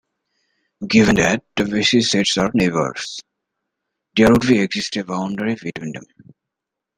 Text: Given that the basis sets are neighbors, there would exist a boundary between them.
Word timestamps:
Given 0.87 1.17
that 1.17 1.43
the 1.55 1.63
basis 1.65 2.09
sets 2.09 2.35
are 2.35 2.49
neighbors, 2.55 3.21
there 4.15 4.31
would 4.31 4.49
exist 4.49 4.95
a 4.97 5.03
boundary 5.05 5.55
between 5.63 5.93
them. 5.93 6.05